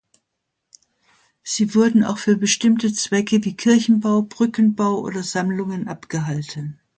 [1.43, 6.79] Sie wurden auch für bestimmte Zwecke wie Kirchenbau, Brückenbau oder Sammlungen abgehalten.